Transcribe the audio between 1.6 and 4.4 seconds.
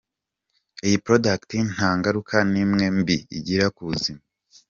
nta ngaruka n’imwe mbi igira Ku buzima.